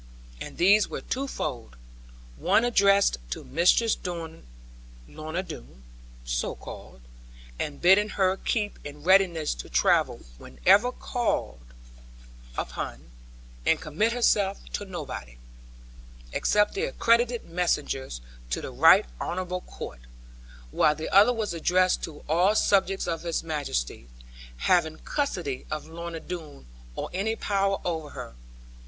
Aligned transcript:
And 0.39 0.57
these 0.57 0.87
were 0.89 1.01
twofold; 1.01 1.75
one 2.37 2.65
addressed 2.65 3.17
to 3.29 3.43
Mistress 3.43 3.95
Lorna 4.03 5.43
Doone, 5.43 5.83
so 6.25 6.55
called, 6.55 7.01
and 7.59 7.79
bidding 7.79 8.09
her 8.09 8.37
keep 8.37 8.79
in 8.83 9.03
readiness 9.03 9.53
to 9.53 9.69
travel 9.69 10.21
whenever 10.39 10.91
called 10.91 11.59
upon, 12.57 13.11
and 13.63 13.79
commit 13.79 14.11
herself 14.11 14.57
to 14.73 14.85
nobody, 14.85 15.37
except 16.33 16.73
the 16.73 16.85
accredited 16.85 17.45
messengers 17.47 18.21
of 18.55 18.63
the 18.63 18.71
right 18.71 19.05
honourable 19.21 19.61
Court; 19.61 19.99
while 20.71 20.95
the 20.95 21.13
other 21.13 21.31
was 21.31 21.53
addressed 21.53 22.01
to 22.05 22.23
all 22.27 22.55
subjects 22.55 23.05
of 23.07 23.21
His 23.21 23.43
Majesty, 23.43 24.07
having 24.57 24.97
custody 24.97 25.67
of 25.69 25.85
Lorna 25.85 26.19
Doone, 26.19 26.65
or 26.95 27.11
any 27.13 27.35
power 27.35 27.77
over 27.85 28.09
her. 28.09 28.33